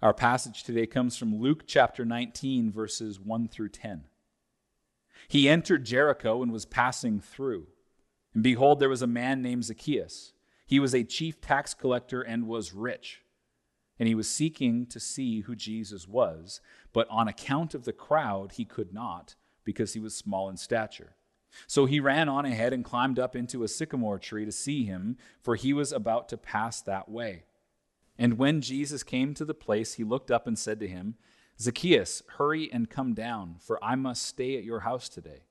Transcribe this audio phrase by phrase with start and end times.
[0.00, 4.04] Our passage today comes from Luke chapter 19, verses 1 through 10.
[5.26, 7.66] He entered Jericho and was passing through.
[8.32, 10.34] And behold, there was a man named Zacchaeus.
[10.68, 13.22] He was a chief tax collector and was rich.
[13.98, 16.60] And he was seeking to see who Jesus was,
[16.92, 21.16] but on account of the crowd, he could not, because he was small in stature.
[21.66, 25.16] So he ran on ahead and climbed up into a sycamore tree to see him,
[25.42, 27.42] for he was about to pass that way.
[28.18, 31.14] And when Jesus came to the place, he looked up and said to him,
[31.60, 35.44] Zacchaeus, hurry and come down, for I must stay at your house today.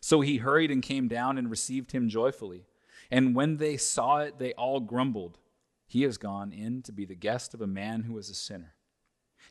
[0.00, 2.66] So he hurried and came down and received him joyfully.
[3.10, 5.38] And when they saw it, they all grumbled,
[5.86, 8.74] He has gone in to be the guest of a man who is a sinner.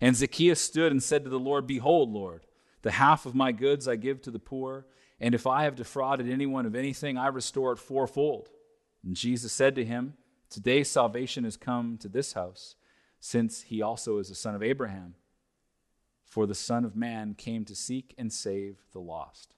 [0.02, 2.46] And Zacchaeus stood and said to the Lord, Behold, Lord,
[2.82, 4.86] the half of my goods I give to the poor,
[5.20, 8.50] and if I have defrauded anyone of anything, I restore it fourfold.
[9.04, 10.16] And Jesus said to him,
[10.54, 12.76] Today salvation has come to this house,
[13.20, 15.16] since he also is the son of Abraham.
[16.26, 19.56] For the Son of Man came to seek and save the lost.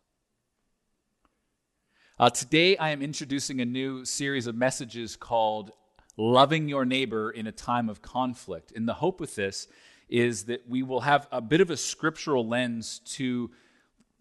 [2.17, 5.71] Uh, today, I am introducing a new series of messages called
[6.15, 8.71] Loving Your Neighbor in a Time of Conflict.
[8.73, 9.67] And the hope with this
[10.07, 13.51] is that we will have a bit of a scriptural lens to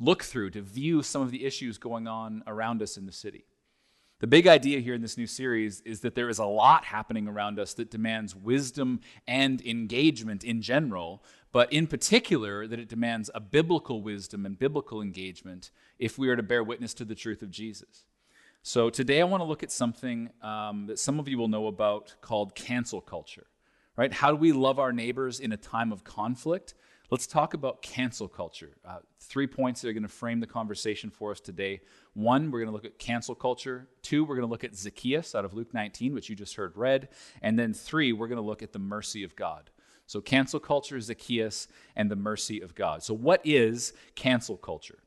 [0.00, 3.44] look through, to view some of the issues going on around us in the city.
[4.24, 7.28] The big idea here in this new series is that there is a lot happening
[7.28, 11.22] around us that demands wisdom and engagement in general,
[11.52, 16.36] but in particular, that it demands a biblical wisdom and biblical engagement if we are
[16.36, 18.06] to bear witness to the truth of Jesus.
[18.62, 21.66] So today I want to look at something um, that some of you will know
[21.66, 23.44] about called cancel culture.
[23.94, 24.10] Right?
[24.10, 26.72] How do we love our neighbors in a time of conflict?
[27.10, 28.70] Let's talk about cancel culture.
[28.82, 31.80] Uh, three points that are going to frame the conversation for us today.
[32.14, 33.88] One, we're going to look at cancel culture.
[34.00, 36.76] Two, we're going to look at Zacchaeus out of Luke 19, which you just heard
[36.76, 37.08] read.
[37.42, 39.70] And then three, we're going to look at the mercy of God.
[40.06, 43.02] So, cancel culture, Zacchaeus, and the mercy of God.
[43.02, 44.98] So, what is cancel culture?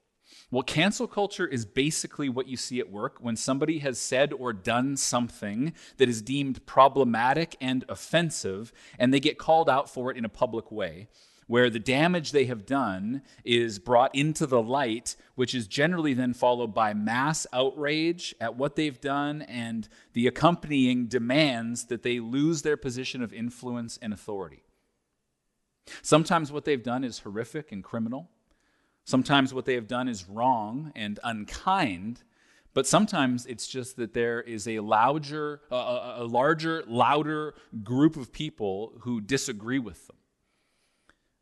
[0.51, 4.53] Well, cancel culture is basically what you see at work when somebody has said or
[4.53, 10.17] done something that is deemed problematic and offensive, and they get called out for it
[10.17, 11.07] in a public way
[11.47, 16.33] where the damage they have done is brought into the light, which is generally then
[16.33, 22.61] followed by mass outrage at what they've done and the accompanying demands that they lose
[22.61, 24.61] their position of influence and authority.
[26.01, 28.29] Sometimes what they've done is horrific and criminal.
[29.05, 32.23] Sometimes what they have done is wrong and unkind.
[32.73, 38.33] But sometimes it's just that there is a larger, uh, a larger, louder group of
[38.33, 40.17] people who disagree with them.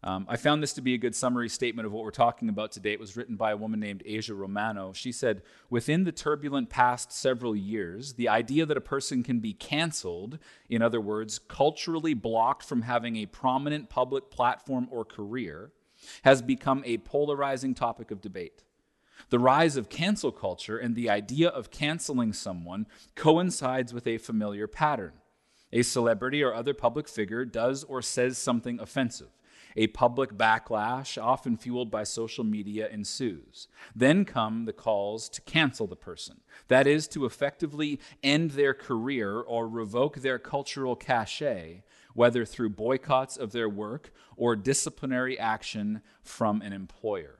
[0.06, 2.72] Um, I found this to be a good summary statement of what we're talking about
[2.72, 2.94] today.
[2.94, 4.94] It was written by a woman named Aja Romano.
[4.94, 9.54] She said, Within the turbulent past several years, the idea that a person can be
[9.54, 10.38] canceled,
[10.70, 15.72] in other words, culturally blocked from having a prominent public platform or career,
[16.24, 18.64] has become a polarizing topic of debate.
[19.32, 24.68] The rise of cancel culture and the idea of canceling someone coincides with a familiar
[24.68, 25.14] pattern.
[25.74, 29.30] A celebrity or other public figure does or says something offensive.
[29.76, 33.68] A public backlash, often fueled by social media, ensues.
[33.94, 36.42] Then come the calls to cancel the person.
[36.70, 43.36] That is, to effectively end their career or revoke their cultural cachet, whether through boycotts
[43.36, 47.40] of their work or disciplinary action from an employer.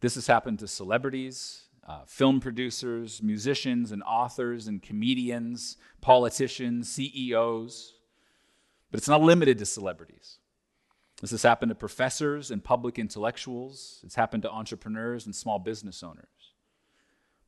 [0.00, 7.94] This has happened to celebrities, uh, film producers, musicians, and authors, and comedians, politicians, CEOs.
[8.90, 10.37] But it's not limited to celebrities.
[11.20, 14.00] This has happened to professors and public intellectuals.
[14.04, 16.54] It's happened to entrepreneurs and small business owners.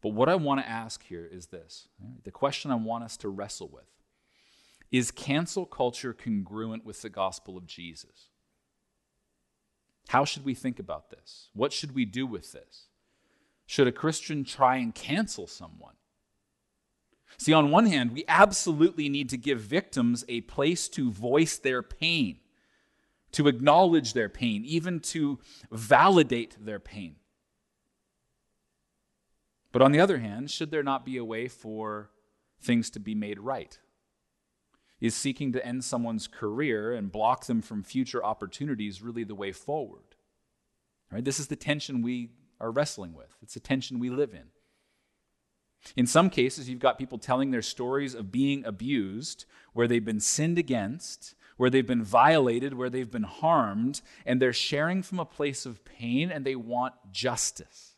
[0.03, 1.89] But what I want to ask here is this
[2.25, 3.85] the question I want us to wrestle with
[4.91, 8.29] is cancel culture congruent with the gospel of Jesus?
[10.09, 11.51] How should we think about this?
[11.55, 12.87] What should we do with this?
[13.67, 15.95] Should a Christian try and cancel someone?
[17.39, 21.83] See, on one hand, we absolutely need to give victims a place to voice their
[21.83, 22.41] pain
[23.33, 25.39] to acknowledge their pain, even to
[25.71, 27.17] validate their pain.
[29.73, 32.11] But on the other hand, should there not be a way for
[32.61, 33.79] things to be made right?
[35.01, 39.53] Is seeking to end someone's career and block them from future opportunities really the way
[39.53, 40.17] forward?
[41.11, 41.25] Right?
[41.25, 42.31] This is the tension we
[42.61, 43.37] are wrestling with.
[43.43, 44.49] It's a tension we live in.
[45.97, 50.21] In some cases, you've got people telling their stories of being abused, where they've been
[50.21, 55.27] sinned against, where they've been violated, where they've been harmed, and they're sharing from a
[55.27, 57.97] place of pain and they want justice.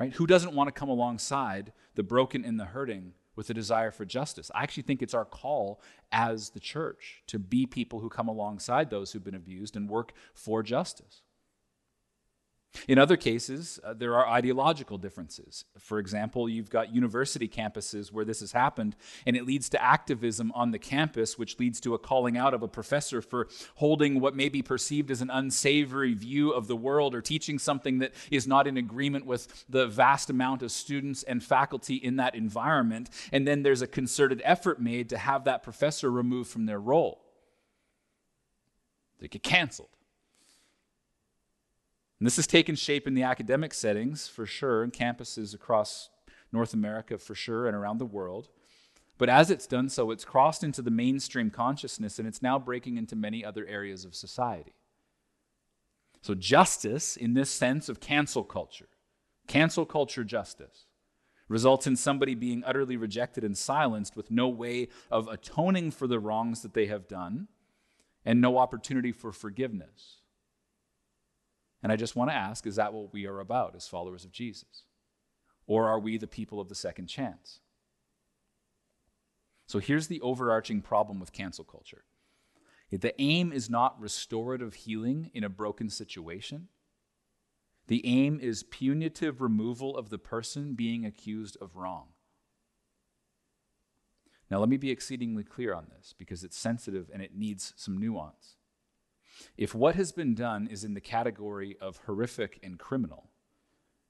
[0.00, 0.12] Right?
[0.14, 4.04] Who doesn't want to come alongside the broken and the hurting with a desire for
[4.04, 4.50] justice.
[4.52, 8.90] I actually think it's our call as the church to be people who come alongside
[8.90, 11.22] those who've been abused and work for justice.
[12.88, 15.64] In other cases, uh, there are ideological differences.
[15.78, 20.52] For example, you've got university campuses where this has happened, and it leads to activism
[20.54, 24.36] on the campus, which leads to a calling out of a professor for holding what
[24.36, 28.46] may be perceived as an unsavory view of the world or teaching something that is
[28.46, 33.08] not in agreement with the vast amount of students and faculty in that environment.
[33.32, 37.22] And then there's a concerted effort made to have that professor removed from their role.
[39.20, 39.93] They get canceled.
[42.24, 46.08] And this has taken shape in the academic settings for sure, in campuses across
[46.52, 48.48] North America for sure, and around the world.
[49.18, 52.96] But as it's done so, it's crossed into the mainstream consciousness and it's now breaking
[52.96, 54.72] into many other areas of society.
[56.22, 58.88] So, justice, in this sense of cancel culture,
[59.46, 60.86] cancel culture justice,
[61.46, 66.20] results in somebody being utterly rejected and silenced with no way of atoning for the
[66.20, 67.48] wrongs that they have done
[68.24, 70.22] and no opportunity for forgiveness.
[71.84, 74.32] And I just want to ask is that what we are about as followers of
[74.32, 74.84] Jesus?
[75.66, 77.60] Or are we the people of the second chance?
[79.66, 82.04] So here's the overarching problem with cancel culture
[82.90, 86.68] the aim is not restorative healing in a broken situation.
[87.88, 92.10] The aim is punitive removal of the person being accused of wrong.
[94.48, 97.98] Now, let me be exceedingly clear on this because it's sensitive and it needs some
[97.98, 98.54] nuance.
[99.56, 103.30] If what has been done is in the category of horrific and criminal,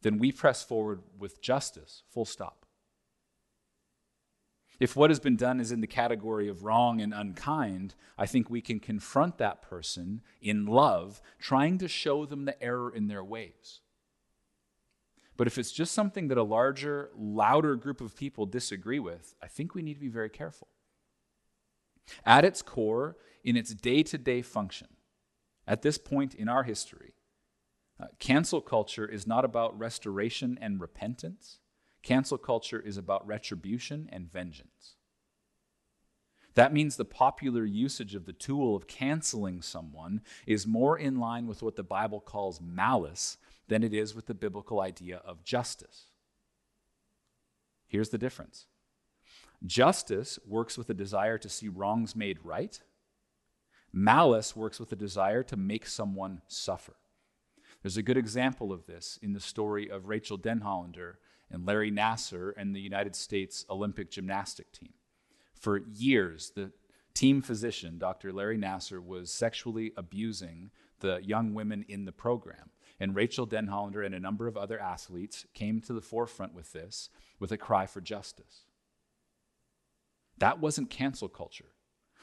[0.03, 2.67] then we press forward with justice, full stop.
[4.81, 8.50] If what has been done is in the category of wrong and unkind, I think
[8.50, 13.23] we can confront that person in love, trying to show them the error in their
[13.23, 13.81] ways.
[15.37, 19.47] But if it's just something that a larger, louder group of people disagree with, I
[19.47, 20.69] think we need to be very careful.
[22.27, 24.88] At its core, in its day to day function,
[25.67, 27.15] at this point in our history,
[28.01, 31.59] uh, cancel culture is not about restoration and repentance.
[32.03, 34.97] Cancel culture is about retribution and vengeance.
[36.55, 41.47] That means the popular usage of the tool of canceling someone is more in line
[41.47, 43.39] with what the Bible calls malice
[43.69, 46.11] than it is with the biblical idea of justice.
[47.87, 48.67] Here's the difference
[49.65, 52.81] justice works with a desire to see wrongs made right
[53.96, 56.96] Malice works with a desire to make someone suffer.
[57.81, 61.14] There's a good example of this in the story of Rachael Denhollander
[61.49, 64.94] and Larry Nassar and the United States Olympic gymnastic team.
[65.55, 66.73] For years, the
[67.14, 68.32] team physician, Dr.
[68.32, 72.70] Larry Nassar, was sexually abusing the young women in the program.
[72.99, 77.11] And Rachael Denhollander and a number of other athletes came to the forefront with this,
[77.38, 78.64] with a cry for justice.
[80.38, 81.75] That wasn't cancel culture,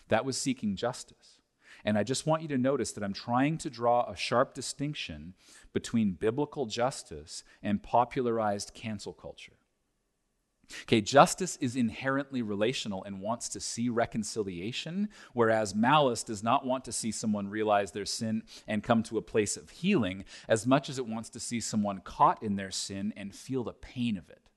[0.09, 1.40] that was seeking justice.
[1.83, 5.33] And I just want you to notice that I'm trying to draw a sharp distinction
[5.73, 9.53] between biblical justice and popularized cancel culture.
[10.83, 16.85] Okay, justice is inherently relational and wants to see reconciliation, whereas malice does not want
[16.85, 20.89] to see someone realize their sin and come to a place of healing as much
[20.89, 24.29] as it wants to see someone caught in their sin and feel the pain of
[24.29, 24.49] it.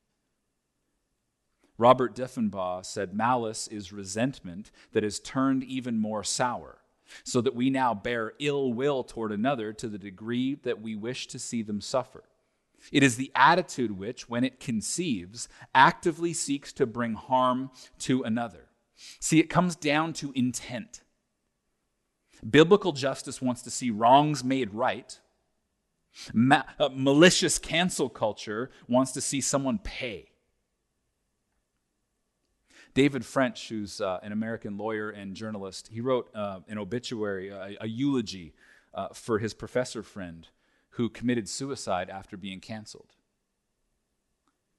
[1.76, 6.78] Robert Diefenbaugh said malice is resentment that is turned even more sour
[7.22, 11.26] so that we now bear ill will toward another to the degree that we wish
[11.28, 12.24] to see them suffer.
[12.92, 18.68] It is the attitude which, when it conceives, actively seeks to bring harm to another.
[19.20, 21.02] See, it comes down to intent.
[22.48, 25.18] Biblical justice wants to see wrongs made right.
[26.32, 30.28] Ma- uh, malicious cancel culture wants to see someone pay.
[32.94, 37.76] David French, who's uh, an American lawyer and journalist, he wrote uh, an obituary, a,
[37.80, 38.54] a eulogy
[38.94, 40.48] uh, for his professor friend
[40.90, 43.10] who committed suicide after being canceled.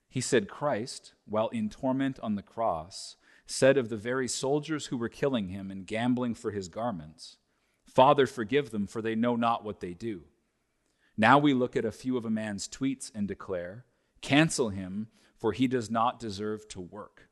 [0.08, 4.98] He said, Christ, while in torment on the cross, said of the very soldiers who
[4.98, 7.36] were killing him and gambling for his garments,
[7.86, 10.24] Father, forgive them, for they know not what they do.
[11.18, 13.86] Now we look at a few of a man's tweets and declare,
[14.22, 15.08] Cancel him,
[15.38, 17.30] for he does not deserve to work.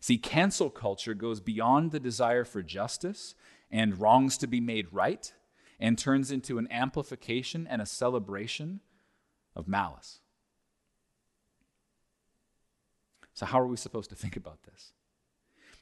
[0.00, 3.34] See, cancel culture goes beyond the desire for justice
[3.70, 5.32] and wrongs to be made right
[5.80, 8.80] and turns into an amplification and a celebration
[9.54, 10.20] of malice.
[13.34, 14.92] So, how are we supposed to think about this?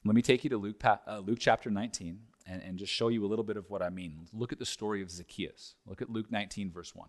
[0.04, 3.24] Let me take you to Luke, uh, Luke chapter 19 and, and just show you
[3.24, 4.28] a little bit of what I mean.
[4.32, 5.74] Look at the story of Zacchaeus.
[5.86, 7.08] Look at Luke 19, verse 1.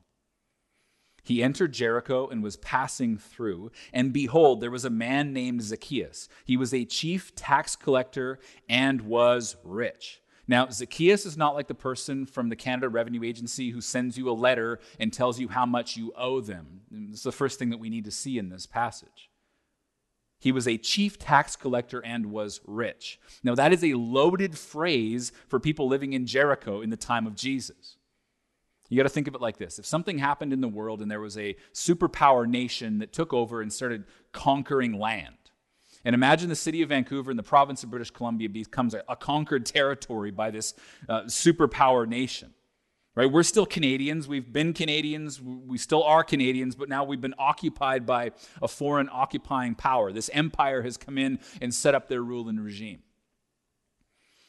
[1.28, 6.30] He entered Jericho and was passing through, and behold, there was a man named Zacchaeus.
[6.46, 10.22] He was a chief tax collector and was rich.
[10.48, 14.30] Now, Zacchaeus is not like the person from the Canada Revenue Agency who sends you
[14.30, 16.84] a letter and tells you how much you owe them.
[17.12, 19.30] It's the first thing that we need to see in this passage.
[20.40, 23.20] He was a chief tax collector and was rich.
[23.44, 27.36] Now, that is a loaded phrase for people living in Jericho in the time of
[27.36, 27.97] Jesus.
[28.90, 29.80] You got to think of it like this.
[29.80, 33.62] If something happened in the world and there was a superpower nation that took over
[33.62, 35.36] and started conquering land,
[36.06, 39.16] and imagine the city of Vancouver and the province of British Columbia becomes a, a
[39.16, 40.74] conquered territory by this
[41.10, 42.54] uh, superpower nation.
[43.14, 43.30] Right?
[43.30, 44.28] We're still Canadians.
[44.28, 45.42] We've been Canadians.
[45.42, 50.12] We still are Canadians, but now we've been occupied by a foreign occupying power.
[50.12, 53.02] This empire has come in and set up their rule and regime.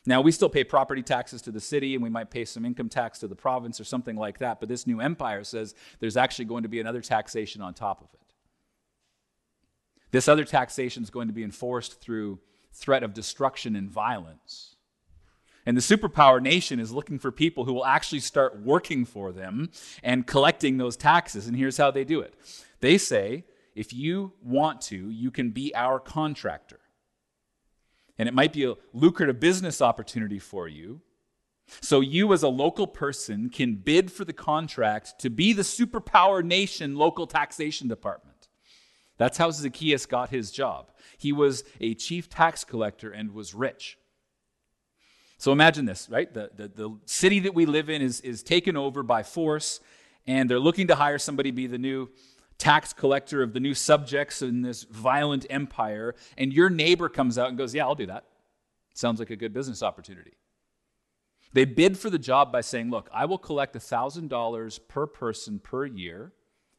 [0.08, 2.88] Now, we still pay property taxes to the city and we might pay some income
[2.88, 6.46] tax to the province or something like that, but this new empire says there's actually
[6.46, 8.32] going to be another taxation on top of it.
[10.10, 12.38] This other taxation is going to be enforced through
[12.72, 14.76] threat of destruction and violence.
[15.66, 19.70] And the superpower nation is looking for people who will actually start working for them
[20.02, 21.46] and collecting those taxes.
[21.46, 22.32] And here's how they do it
[22.80, 26.80] they say, if you want to, you can be our contractor
[28.18, 31.00] and it might be a lucrative business opportunity for you.
[31.80, 36.42] So, you as a local person can bid for the contract to be the superpower
[36.42, 38.48] nation local taxation department.
[39.18, 40.90] That's how Zacchaeus got his job.
[41.18, 43.98] He was a chief tax collector and was rich.
[45.36, 46.32] So, imagine this, right?
[46.32, 49.80] The, the, the city that we live in is, is taken over by force,
[50.26, 52.08] and they're looking to hire somebody to be the new
[52.58, 57.48] tax collector of the new subjects in this violent empire, and your neighbor comes out
[57.48, 58.24] and goes, Yeah, I'll do that.
[58.94, 60.32] Sounds like a good business opportunity.
[61.52, 65.86] They bid for the job by saying, Look, I will collect $1,000 per person per
[65.86, 66.32] year,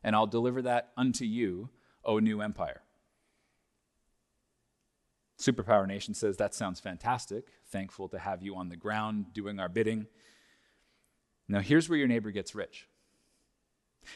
[0.03, 1.69] and I'll deliver that unto you,
[2.03, 2.81] O new empire.
[5.39, 7.45] Superpower Nation says, That sounds fantastic.
[7.71, 10.07] Thankful to have you on the ground doing our bidding.
[11.48, 12.88] Now, here's where your neighbor gets rich.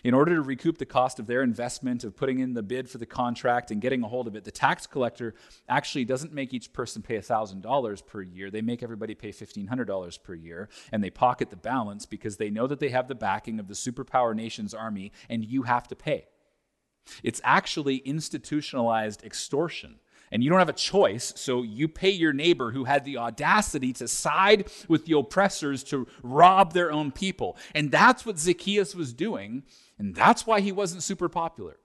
[0.03, 2.97] In order to recoup the cost of their investment of putting in the bid for
[2.97, 5.33] the contract and getting a hold of it, the tax collector
[5.67, 8.49] actually doesn't make each person pay $1,000 per year.
[8.49, 12.67] They make everybody pay $1,500 per year, and they pocket the balance because they know
[12.67, 16.27] that they have the backing of the superpower nation's army, and you have to pay.
[17.21, 19.99] It's actually institutionalized extortion
[20.33, 23.93] and you don't have a choice, so you pay your neighbor who had the audacity
[23.93, 27.55] to side with the oppressors to rob their own people.
[27.75, 29.61] And that's what Zacchaeus was doing,
[29.99, 31.77] and that's why he wasn't super popular.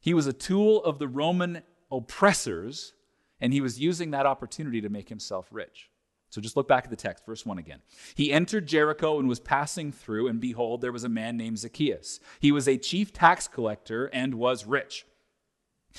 [0.00, 1.60] He was a tool of the Roman
[1.92, 2.94] oppressors,
[3.38, 5.90] and he was using that opportunity to make himself rich.
[6.30, 7.80] So just look back at the text, verse 1 again.
[8.14, 12.18] He entered Jericho and was passing through, and behold, there was a man named Zacchaeus.
[12.40, 15.04] He was a chief tax collector and was rich.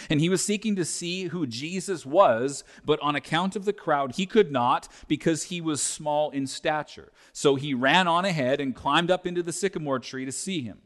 [0.09, 4.15] And he was seeking to see who Jesus was, but on account of the crowd,
[4.15, 7.11] he could not because he was small in stature.
[7.33, 10.79] So he ran on ahead and climbed up into the sycamore tree to see him,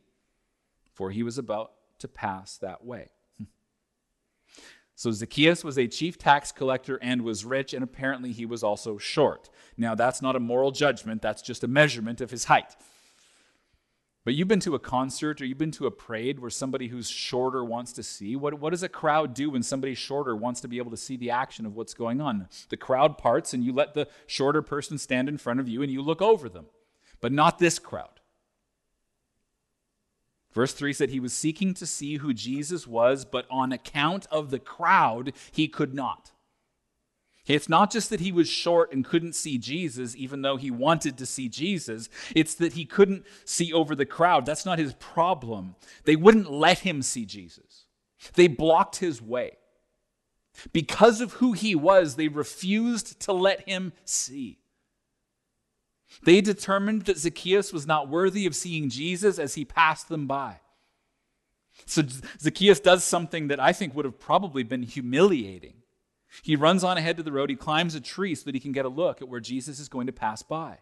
[0.93, 3.09] for he was about to pass that way.
[4.95, 8.99] So Zacchaeus was a chief tax collector and was rich, and apparently he was also
[8.99, 9.49] short.
[9.75, 12.75] Now, that's not a moral judgment, that's just a measurement of his height.
[14.23, 17.09] But you've been to a concert or you've been to a parade where somebody who's
[17.09, 18.35] shorter wants to see.
[18.35, 21.17] What, what does a crowd do when somebody shorter wants to be able to see
[21.17, 22.47] the action of what's going on?
[22.69, 25.91] The crowd parts and you let the shorter person stand in front of you and
[25.91, 26.67] you look over them.
[27.19, 28.19] But not this crowd.
[30.53, 34.51] Verse 3 said he was seeking to see who Jesus was, but on account of
[34.51, 36.31] the crowd, he could not.
[37.47, 41.17] It's not just that he was short and couldn't see Jesus, even though he wanted
[41.17, 42.07] to see Jesus.
[42.35, 44.45] It's that he couldn't see over the crowd.
[44.45, 45.75] That's not his problem.
[46.05, 47.85] They wouldn't let him see Jesus,
[48.35, 49.57] they blocked his way.
[50.73, 54.59] Because of who he was, they refused to let him see.
[56.23, 60.59] They determined that Zacchaeus was not worthy of seeing Jesus as he passed them by.
[61.85, 62.03] So
[62.39, 65.80] Zacchaeus does something that I think would have probably been humiliating.
[66.43, 67.49] He runs on ahead to the road.
[67.49, 69.89] He climbs a tree so that he can get a look at where Jesus is
[69.89, 70.79] going to pass by.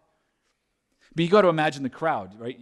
[1.14, 2.56] But you got to imagine the crowd, right?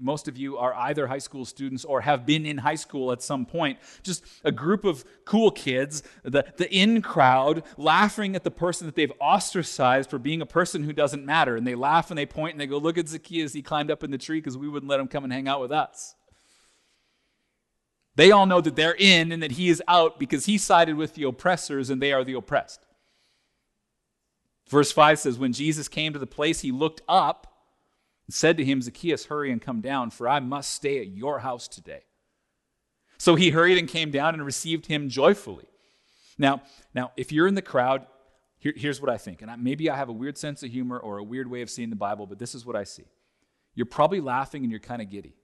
[0.00, 3.22] most of you are either high school students or have been in high school at
[3.22, 3.78] some point.
[4.04, 8.94] Just a group of cool kids, the, the in crowd, laughing at the person that
[8.94, 11.56] they've ostracized for being a person who doesn't matter.
[11.56, 13.52] And they laugh and they point and they go, Look at Zacchaeus.
[13.52, 15.60] He climbed up in the tree because we wouldn't let him come and hang out
[15.60, 16.14] with us.
[18.18, 21.14] They all know that they're in and that he is out because he sided with
[21.14, 22.84] the oppressors and they are the oppressed.
[24.68, 27.46] Verse 5 says, When Jesus came to the place, he looked up
[28.26, 31.38] and said to him, Zacchaeus, hurry and come down, for I must stay at your
[31.38, 32.06] house today.
[33.18, 35.68] So he hurried and came down and received him joyfully.
[36.36, 38.04] Now, now if you're in the crowd,
[38.58, 39.42] here, here's what I think.
[39.42, 41.70] And I, maybe I have a weird sense of humor or a weird way of
[41.70, 43.06] seeing the Bible, but this is what I see.
[43.76, 45.36] You're probably laughing and you're kind of giddy.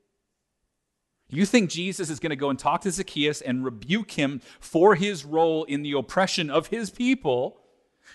[1.28, 4.94] You think Jesus is going to go and talk to Zacchaeus and rebuke him for
[4.94, 7.58] his role in the oppression of his people.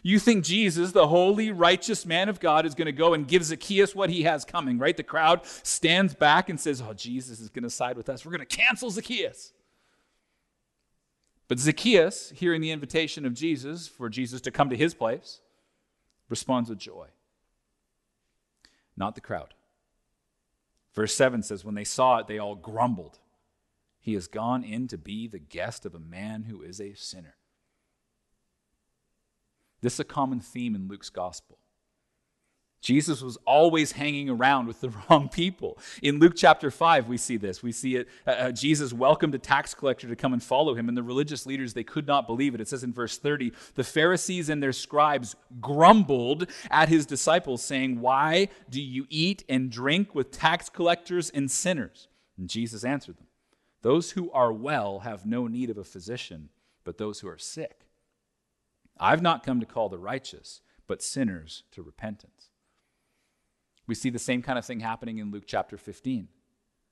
[0.04, 3.44] You think Jesus, the holy, righteous man of God, is going to go and give
[3.44, 4.96] Zacchaeus what he has coming, right?
[4.96, 8.26] The crowd stands back and says, Oh, Jesus is going to side with us.
[8.26, 9.52] We're going to cancel Zacchaeus.
[11.48, 15.42] But Zacchaeus, hearing the invitation of Jesus for Jesus to come to his place,
[16.30, 17.08] responds with joy.
[18.96, 19.56] Not the crowd.
[20.94, 23.20] Verse 7 says, When they saw it, they all grumbled.
[24.00, 27.36] He has gone in to be the guest of a man who is a sinner.
[29.82, 31.58] This is a common theme in Luke's gospel.
[32.82, 35.78] Jesus was always hanging around with the wrong people.
[36.02, 37.62] In Luke chapter 5, we see this.
[37.62, 38.08] We see it.
[38.26, 41.46] Uh, uh, Jesus welcomed a tax collector to come and follow him, and the religious
[41.46, 42.62] leaders, they could not believe it.
[42.62, 48.00] It says in verse 30 the Pharisees and their scribes grumbled at his disciples, saying,
[48.00, 52.08] Why do you eat and drink with tax collectors and sinners?
[52.38, 53.28] And Jesus answered them,
[53.82, 56.50] Those who are well have no need of a physician,
[56.86, 57.82] but those who are sick.
[58.98, 62.50] I've not come to call the righteous, but sinners to repentance.
[63.90, 66.28] We see the same kind of thing happening in Luke chapter 15.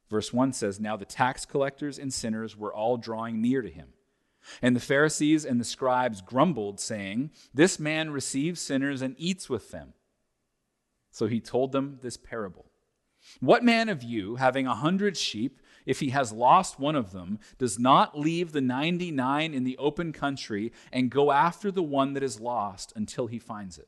[0.10, 3.90] Verse 1 says, Now the tax collectors and sinners were all drawing near to him.
[4.64, 9.70] And the Pharisees and the scribes grumbled, saying, This man receives sinners and eats with
[9.70, 9.94] them.
[11.12, 12.66] So he told them this parable
[13.42, 17.38] What man of you, having a hundred sheep, if he has lost one of them,
[17.60, 22.24] does not leave the 99 in the open country and go after the one that
[22.24, 23.88] is lost until he finds it.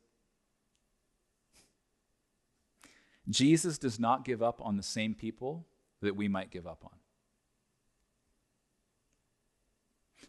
[3.31, 5.67] Jesus does not give up on the same people
[6.01, 6.97] that we might give up on.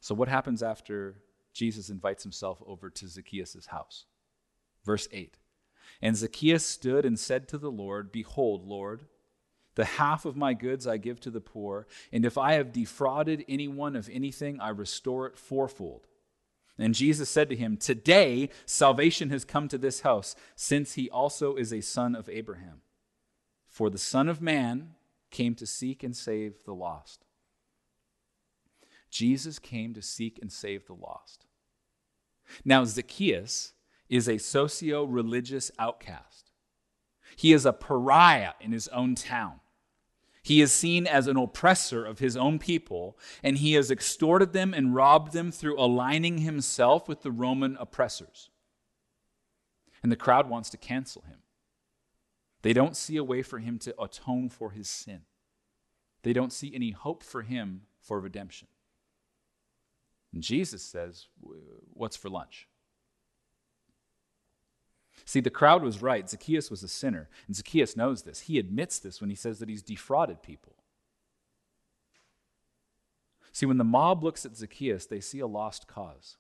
[0.00, 1.16] So, what happens after
[1.52, 4.06] Jesus invites himself over to Zacchaeus' house?
[4.84, 5.38] Verse 8
[6.02, 9.04] and Zacchaeus stood and said to the Lord, Behold, Lord,
[9.76, 13.44] the half of my goods I give to the poor, and if I have defrauded
[13.48, 16.06] anyone of anything, I restore it fourfold.
[16.76, 21.54] And Jesus said to him, Today salvation has come to this house, since he also
[21.54, 22.80] is a son of Abraham.
[23.72, 24.90] For the Son of Man
[25.30, 27.24] came to seek and save the lost.
[29.10, 31.46] Jesus came to seek and save the lost.
[32.66, 33.72] Now, Zacchaeus
[34.10, 36.50] is a socio religious outcast.
[37.34, 39.60] He is a pariah in his own town.
[40.42, 44.74] He is seen as an oppressor of his own people, and he has extorted them
[44.74, 48.50] and robbed them through aligning himself with the Roman oppressors.
[50.02, 51.38] And the crowd wants to cancel him.
[52.62, 55.22] They don't see a way for him to atone for his sin,
[56.22, 58.68] they don't see any hope for him for redemption.
[60.32, 61.26] And Jesus says,
[61.92, 62.68] What's for lunch?
[65.24, 66.28] See, the crowd was right.
[66.28, 68.40] Zacchaeus was a sinner, and Zacchaeus knows this.
[68.40, 70.74] He admits this when he says that he's defrauded people.
[73.52, 76.38] See, when the mob looks at Zacchaeus, they see a lost cause.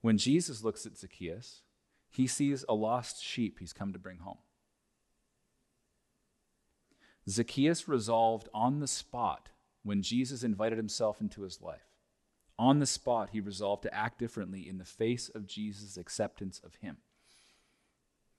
[0.00, 1.62] When Jesus looks at Zacchaeus,
[2.10, 4.38] he sees a lost sheep he's come to bring home.
[7.28, 9.50] Zacchaeus resolved on the spot
[9.82, 11.86] when Jesus invited himself into his life.
[12.58, 16.76] On the spot, he resolved to act differently in the face of Jesus' acceptance of
[16.76, 16.98] him.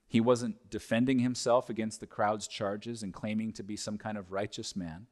[0.08, 4.32] He wasn't defending himself against the crowd's charges and claiming to be some kind of
[4.32, 5.06] righteous man.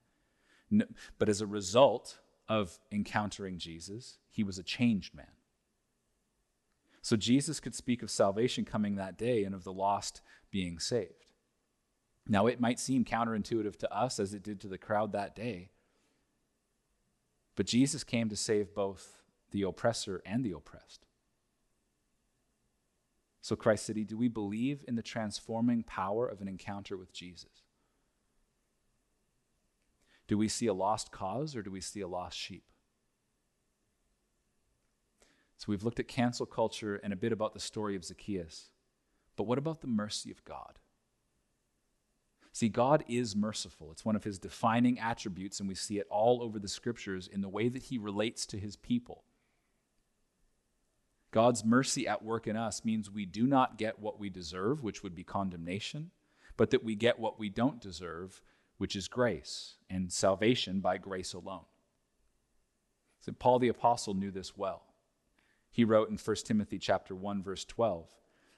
[0.71, 0.87] No,
[1.19, 5.27] but as a result of encountering Jesus, he was a changed man.
[7.03, 11.26] So Jesus could speak of salvation coming that day and of the lost being saved.
[12.29, 15.71] Now, it might seem counterintuitive to us as it did to the crowd that day,
[17.55, 21.07] but Jesus came to save both the oppressor and the oppressed.
[23.41, 27.63] So, Christ City, do we believe in the transforming power of an encounter with Jesus?
[30.27, 32.65] Do we see a lost cause or do we see a lost sheep?
[35.59, 38.71] So, we've looked at cancel culture and a bit about the story of Zacchaeus.
[39.37, 40.81] But what about the mercy of God?
[42.57, 43.93] See, God is merciful.
[43.93, 47.43] It's one of his defining attributes, and we see it all over the scriptures in
[47.43, 49.25] the way that he relates to his people.
[51.33, 55.03] God's mercy at work in us means we do not get what we deserve, which
[55.03, 56.13] would be condemnation,
[56.57, 58.41] but that we get what we don't deserve,
[58.79, 61.67] which is grace and salvation by grace alone.
[63.21, 64.95] So Paul the apostle knew this well.
[65.71, 68.09] He wrote in 1 Timothy chapter 1 verse 12,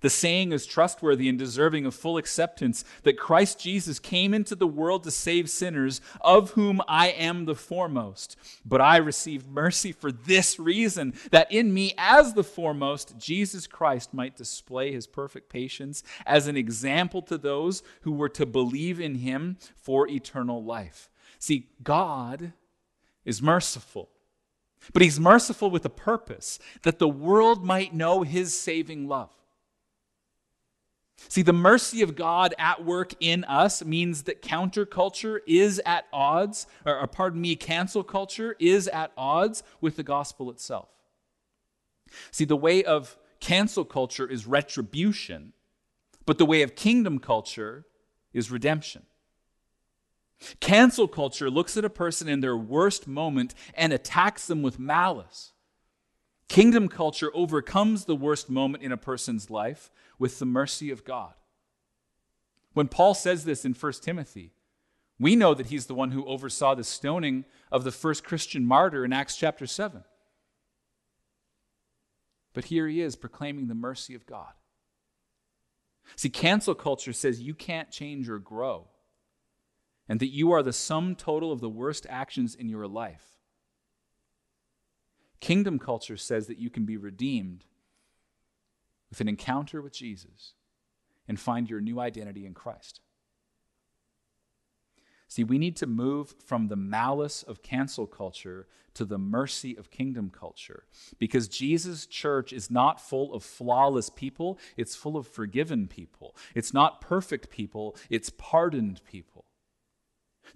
[0.00, 4.66] The saying is trustworthy and deserving of full acceptance that Christ Jesus came into the
[4.66, 8.36] world to save sinners, of whom I am the foremost.
[8.64, 14.14] But I received mercy for this reason, that in me, as the foremost, Jesus Christ
[14.14, 19.16] might display his perfect patience as an example to those who were to believe in
[19.16, 21.10] him for eternal life.
[21.38, 22.52] See, God
[23.24, 24.10] is merciful.
[24.92, 29.30] But he's merciful with a purpose that the world might know his saving love.
[31.26, 36.66] See, the mercy of God at work in us means that counterculture is at odds,
[36.86, 40.88] or pardon me, cancel culture is at odds with the gospel itself.
[42.30, 45.52] See, the way of cancel culture is retribution,
[46.24, 47.84] but the way of kingdom culture
[48.32, 49.02] is redemption.
[50.60, 55.52] Cancel culture looks at a person in their worst moment and attacks them with malice.
[56.48, 61.34] Kingdom culture overcomes the worst moment in a person's life with the mercy of God.
[62.74, 64.52] When Paul says this in 1 Timothy,
[65.18, 69.04] we know that he's the one who oversaw the stoning of the first Christian martyr
[69.04, 70.04] in Acts chapter 7.
[72.54, 74.52] But here he is proclaiming the mercy of God.
[76.16, 78.88] See, cancel culture says you can't change or grow,
[80.08, 83.24] and that you are the sum total of the worst actions in your life.
[85.40, 87.64] Kingdom culture says that you can be redeemed
[89.10, 90.52] with an encounter with Jesus
[91.26, 93.00] and find your new identity in Christ.
[95.28, 99.90] See, we need to move from the malice of cancel culture to the mercy of
[99.90, 100.84] kingdom culture
[101.18, 106.34] because Jesus' church is not full of flawless people, it's full of forgiven people.
[106.54, 109.37] It's not perfect people, it's pardoned people.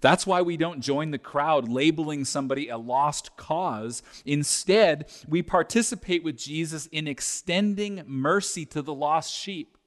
[0.01, 4.03] That's why we don't join the crowd labeling somebody a lost cause.
[4.25, 9.77] Instead, we participate with Jesus in extending mercy to the lost sheep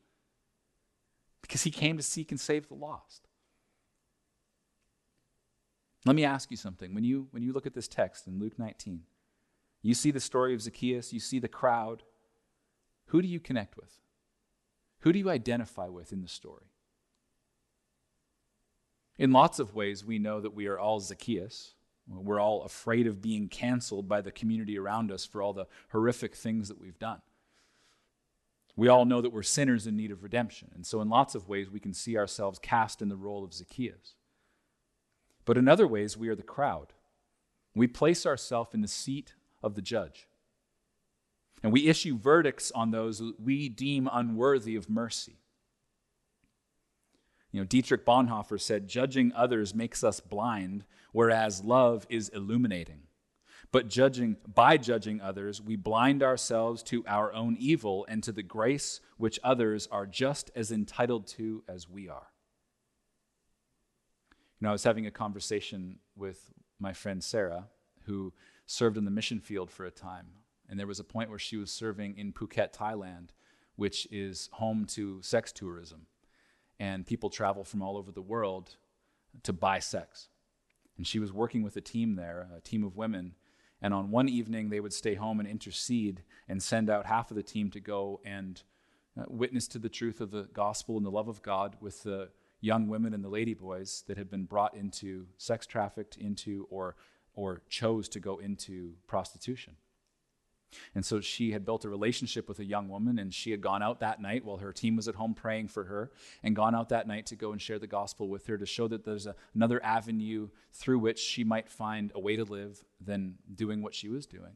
[1.43, 3.29] because he came to seek and save the lost.
[6.05, 6.95] Let me ask you something.
[6.95, 9.03] When you, when you look at this text in Luke 19,
[9.83, 12.05] you see the story of Zacchaeus, you see the crowd.
[13.07, 13.99] Who do you connect with?
[15.01, 16.67] Who do you identify with in the story?
[19.19, 21.75] In lots of ways, we know that we are all Zacchaeus.
[22.09, 26.37] We're all afraid of being canceled by the community around us for all the horrific
[26.37, 27.21] things that we've done.
[28.77, 30.71] We all know that we're sinners in need of redemption.
[30.75, 33.55] And so, in lots of ways, we can see ourselves cast in the role of
[33.55, 34.15] Zacchaeus.
[35.47, 36.93] But in other ways, we are the crowd.
[37.75, 40.29] We place ourselves in the seat of the judge.
[41.63, 45.39] And we issue verdicts on those we deem unworthy of mercy.
[47.57, 53.05] You know, Dietrich Bonhoeffer said, Judging others makes us blind, whereas love is illuminating.
[53.73, 58.43] But judging by judging others, we blind ourselves to our own evil and to the
[58.43, 62.27] grace which others are just as entitled to as we are.
[64.61, 67.69] You know, I was having a conversation with my friend Sarah,
[68.05, 68.35] who
[68.67, 70.27] served in the mission field for a time.
[70.69, 73.29] And there was a point where she was serving in Phuket, Thailand,
[73.77, 76.07] which is home to sex tourism
[76.79, 78.77] and people travel from all over the world
[79.43, 80.29] to buy sex.
[80.97, 83.35] And she was working with a team there, a team of women.
[83.83, 87.37] And on one evening, they would stay home and intercede and send out half of
[87.37, 88.63] the team to go and
[89.19, 92.31] uh, witness to the truth of the gospel and the love of God with the
[92.61, 96.97] young women and the ladyboys that had been brought into sex trafficked into or,
[97.35, 99.77] or chose to go into prostitution.
[100.95, 103.83] And so she had built a relationship with a young woman, and she had gone
[103.83, 106.11] out that night while her team was at home praying for her,
[106.43, 108.89] and gone out that night to go and share the gospel with her to show
[108.89, 113.37] that there's a, another avenue through which she might find a way to live than
[113.55, 114.55] doing what she was doing.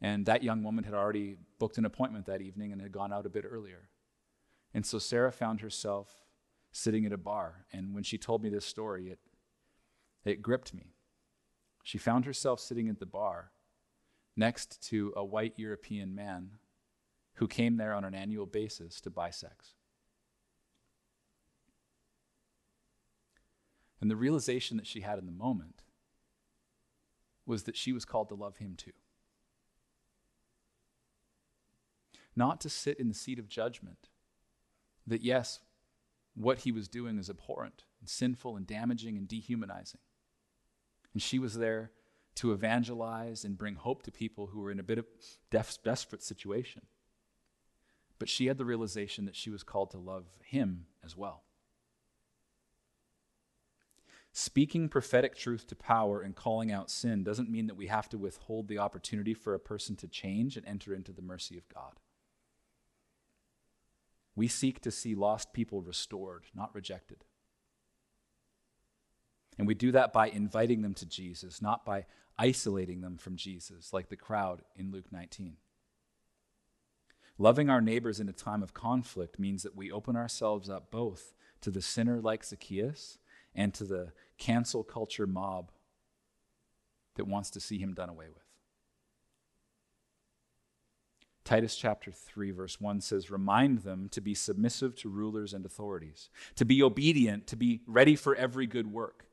[0.00, 3.24] And that young woman had already booked an appointment that evening and had gone out
[3.24, 3.88] a bit earlier.
[4.74, 6.24] And so Sarah found herself
[6.72, 9.18] sitting at a bar, and when she told me this story, it,
[10.24, 10.94] it gripped me.
[11.84, 13.52] She found herself sitting at the bar
[14.36, 16.50] next to a white European man
[17.34, 19.74] who came there on an annual basis to buy sex.
[24.00, 25.82] And the realization that she had in the moment
[27.46, 28.92] was that she was called to love him too.
[32.34, 34.08] Not to sit in the seat of judgment,
[35.06, 35.60] that yes,
[36.34, 40.00] what he was doing is abhorrent and sinful and damaging and dehumanizing.
[41.12, 41.90] And she was there
[42.36, 45.06] to evangelize and bring hope to people who were in a bit of
[45.50, 46.82] def- desperate situation.
[48.18, 51.42] But she had the realization that she was called to love him as well.
[54.32, 58.18] Speaking prophetic truth to power and calling out sin doesn't mean that we have to
[58.18, 62.00] withhold the opportunity for a person to change and enter into the mercy of God.
[64.34, 67.24] We seek to see lost people restored, not rejected.
[69.58, 72.06] And we do that by inviting them to Jesus, not by
[72.38, 75.56] isolating them from Jesus, like the crowd in Luke 19.
[77.38, 81.34] Loving our neighbors in a time of conflict means that we open ourselves up both
[81.60, 83.18] to the sinner like Zacchaeus
[83.54, 85.70] and to the cancel culture mob
[87.16, 88.42] that wants to see him done away with.
[91.44, 96.30] Titus chapter 3, verse 1 says, Remind them to be submissive to rulers and authorities,
[96.54, 99.26] to be obedient, to be ready for every good work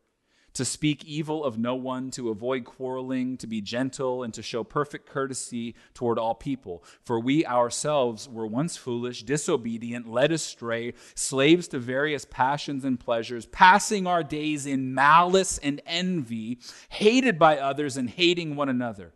[0.53, 4.63] to speak evil of no one, to avoid quarreling, to be gentle, and to show
[4.63, 6.83] perfect courtesy toward all people.
[7.03, 13.45] For we ourselves were once foolish, disobedient, led astray, slaves to various passions and pleasures,
[13.45, 16.59] passing our days in malice and envy,
[16.89, 19.13] hated by others and hating one another.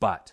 [0.00, 0.32] But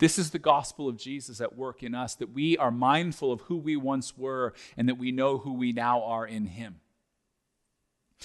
[0.00, 3.42] This is the gospel of Jesus at work in us that we are mindful of
[3.42, 6.80] who we once were and that we know who we now are in Him.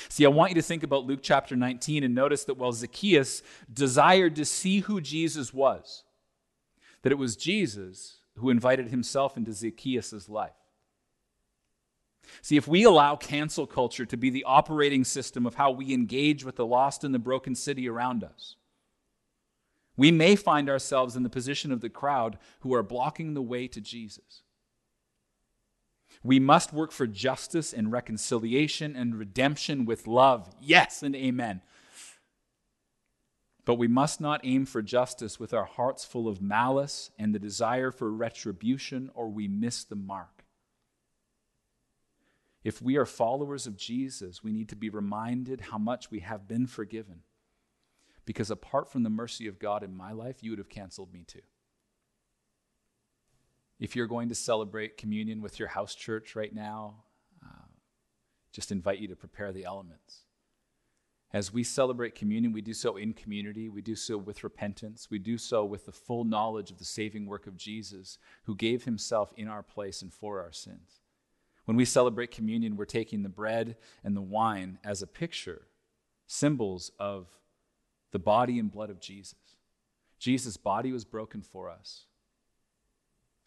[0.10, 3.44] See, I want you to think about Luke chapter 19 and notice that while Zacchaeus
[3.72, 6.04] desired to see who Jesus was,
[7.02, 10.56] that it was Jesus who invited himself into Zacchaeus' life.
[12.42, 16.46] See, if we allow cancel culture to be the operating system of how we engage
[16.46, 18.56] with the lost and the broken city around us,
[19.98, 23.68] we may find ourselves in the position of the crowd who are blocking the way
[23.68, 24.44] to Jesus.
[26.24, 30.50] We must work for justice and reconciliation and redemption with love.
[30.60, 31.62] Yes and amen.
[33.64, 37.40] But we must not aim for justice with our hearts full of malice and the
[37.40, 40.46] desire for retribution, or we miss the mark.
[42.64, 46.48] If we are followers of Jesus, we need to be reminded how much we have
[46.48, 47.22] been forgiven
[48.26, 51.24] because apart from the mercy of God in my life, you would have canceled me
[51.26, 51.42] too.
[53.80, 57.04] If you're going to celebrate communion with your house church right now,
[57.44, 57.68] uh,
[58.52, 60.22] just invite you to prepare the elements.
[61.34, 63.68] As we celebrate communion, we do so in community.
[63.68, 65.10] We do so with repentance.
[65.12, 68.86] We do so with the full knowledge of the saving work of Jesus, who gave
[68.86, 71.02] himself in our place and for our sins.
[71.66, 75.68] When we celebrate communion, we're taking the bread and the wine as a picture,
[76.26, 77.28] symbols of
[78.16, 79.58] the body and blood of Jesus.
[80.20, 82.06] Jesus' body was broken for us.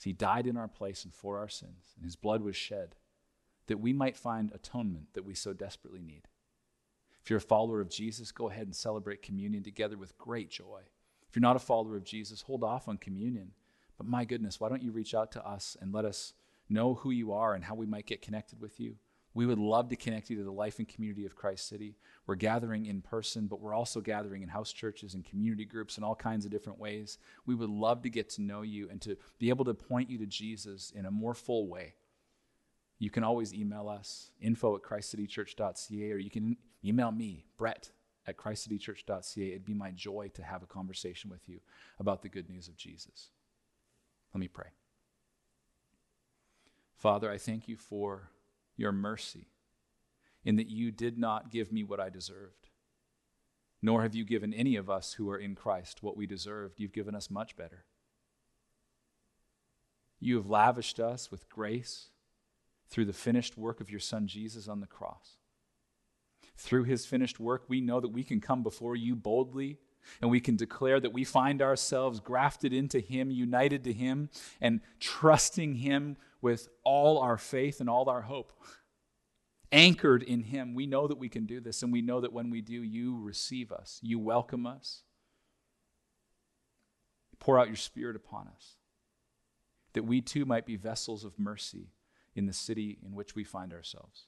[0.05, 2.95] He died in our place and for our sins, and his blood was shed
[3.69, 6.29] that we might find atonement that we so desperately need.
[7.23, 10.83] If you're a follower of Jesus, go ahead and celebrate communion together with great joy.
[11.27, 13.53] If you're not a follower of Jesus, hold off on communion.
[13.97, 16.35] But my goodness, why don't you reach out to us and let us
[16.69, 18.97] know who you are and how we might get connected with you?
[19.35, 21.97] We would love to connect you to the life and community of Christ City.
[22.27, 26.05] We're gathering in person, but we're also gathering in house churches and community groups in
[26.05, 27.19] all kinds of different ways.
[27.47, 30.19] We would love to get to know you and to be able to point you
[30.19, 31.95] to Jesus in a more full way.
[32.99, 37.91] You can always email us, info at christcitychurch.ca, or you can email me, Brett
[38.27, 39.49] at christcitychurch.ca.
[39.49, 41.61] It'd be my joy to have a conversation with you
[41.99, 43.31] about the good news of Jesus.
[44.35, 44.69] Let me pray.
[46.97, 48.31] Father, I thank you for
[48.79, 49.49] your mercy,
[50.43, 52.71] in that you did not give me what I deserved,
[53.83, 56.81] nor have you given any of us who are in Christ what we deserved.
[56.81, 57.85] You've given us much better.
[60.19, 62.09] You have lavished us with grace
[62.89, 65.37] through the finished work of your Son Jesus on the cross.
[66.57, 69.79] Through his finished work, we know that we can come before you boldly
[70.21, 74.81] And we can declare that we find ourselves grafted into Him, united to Him, and
[75.01, 78.53] trusting Him with all our faith and all our hope.
[79.71, 82.51] Anchored in Him, we know that we can do this, and we know that when
[82.51, 85.03] we do, you receive us, you welcome us.
[87.39, 88.77] Pour out your Spirit upon us,
[89.93, 91.93] that we too might be vessels of mercy
[92.35, 94.27] in the city in which we find ourselves.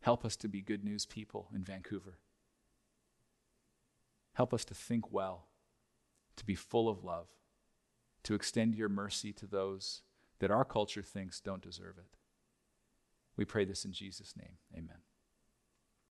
[0.00, 2.18] Help us to be good news people in Vancouver.
[4.34, 5.48] Help us to think well,
[6.36, 7.26] to be full of love,
[8.22, 10.02] to extend your mercy to those
[10.40, 12.16] that our culture thinks don't deserve it.
[13.36, 14.58] We pray this in Jesus' name.
[14.74, 14.98] Amen.